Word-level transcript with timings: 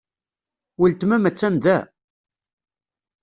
Weltma-m 0.79 1.27
attan 1.29 1.55
da? 1.63 1.79